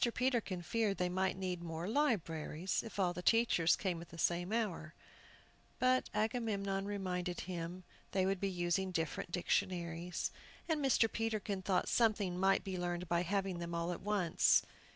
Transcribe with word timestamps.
Peterkin 0.15 0.63
feared 0.63 0.97
they 0.97 1.09
might 1.09 1.37
need 1.37 1.61
more 1.61 1.87
libraries, 1.87 2.81
if 2.81 2.97
all 2.97 3.13
the 3.13 3.21
teachers 3.21 3.75
came 3.75 4.01
at 4.01 4.09
the 4.09 4.17
same 4.17 4.51
hour; 4.51 4.95
but 5.77 6.09
Agamemnon 6.11 6.85
reminded 6.87 7.41
him 7.41 7.83
that 8.09 8.17
they 8.19 8.25
would 8.25 8.39
be 8.39 8.49
using 8.49 8.89
different 8.89 9.31
dictionaries. 9.31 10.31
And 10.67 10.83
Mr. 10.83 11.07
Peterkin 11.07 11.61
thought 11.61 11.87
something 11.87 12.35
might 12.39 12.63
be 12.63 12.79
learned 12.79 13.07
by 13.09 13.21
having 13.21 13.59
them 13.59 13.75
all 13.75 13.91
at 13.93 14.01
once. 14.01 14.63